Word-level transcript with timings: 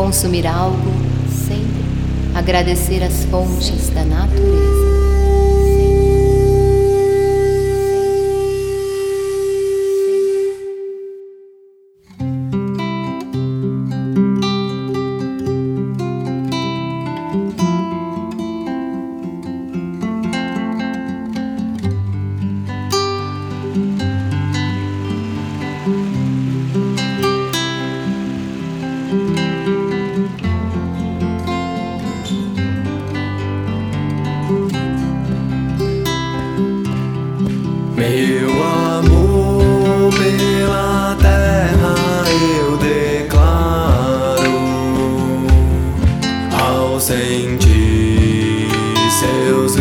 consumir 0.00 0.46
algo, 0.46 0.90
sempre 1.46 1.84
agradecer 2.34 3.02
as 3.02 3.24
fontes 3.24 3.90
da 3.90 4.02
natureza. 4.02 4.79
Meu 38.22 38.50
amor 38.62 40.12
pela 40.12 41.16
terra 41.18 41.94
eu 42.60 42.76
declaro 42.76 44.60
ao 46.52 47.00
sentir 47.00 48.68
seus 49.18 49.74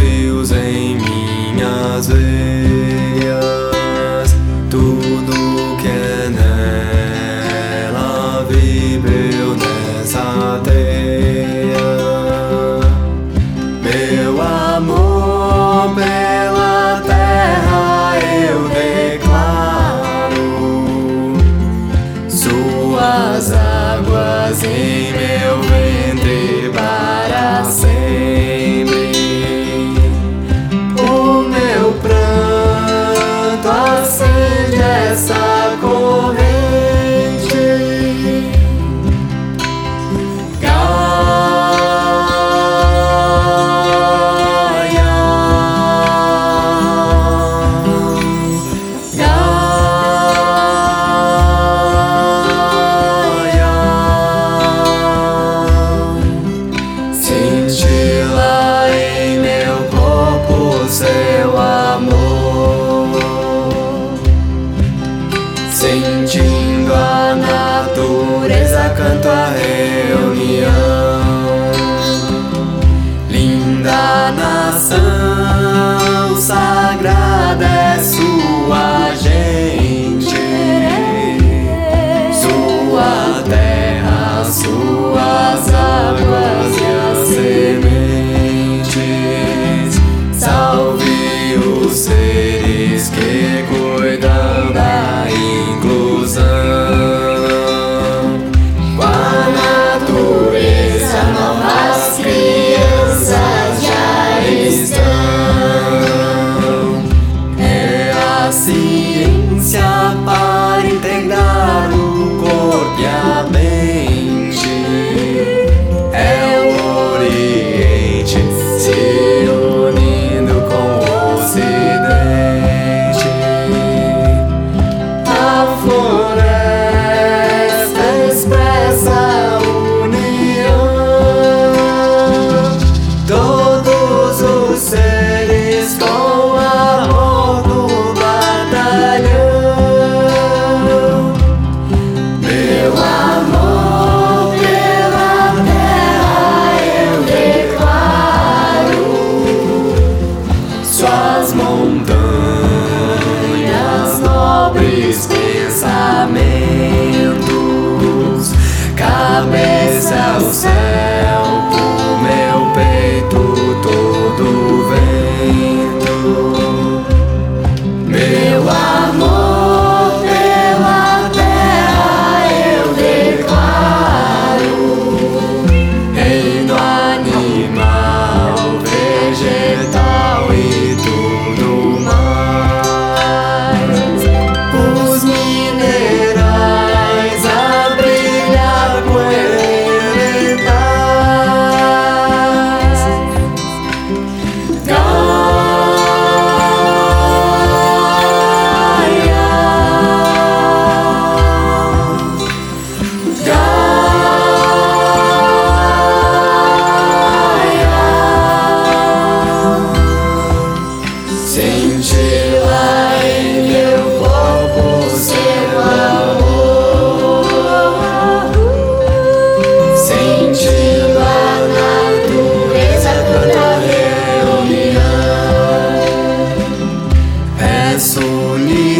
the 151.79 152.18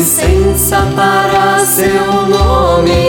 licença 0.09 0.91
para 0.95 1.59
seu 1.59 2.25
nome. 2.27 3.08